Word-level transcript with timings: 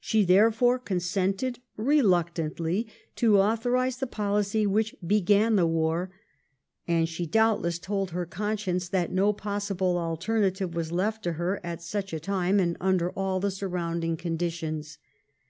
She, 0.00 0.22
therefore, 0.26 0.78
con 0.78 0.98
sented 0.98 1.56
reluctantly 1.78 2.88
to 3.16 3.40
authorise 3.40 3.96
the 4.00 4.06
pohcy 4.06 4.66
which 4.66 4.94
began 5.06 5.56
the 5.56 5.66
war, 5.66 6.10
and 6.86 7.08
she 7.08 7.24
doubtless 7.24 7.78
told 7.78 8.10
her 8.10 8.26
conscience 8.26 8.90
that 8.90 9.10
no 9.12 9.32
possible 9.32 9.96
alternative 9.96 10.74
was 10.74 10.92
left 10.92 11.22
to 11.22 11.32
her 11.40 11.58
at 11.64 11.80
such 11.80 12.12
a 12.12 12.20
time 12.20 12.60
and 12.60 12.76
under 12.82 13.12
all 13.12 13.40
the 13.40 13.50
surrounding 13.50 14.18
conditions. 14.18 14.98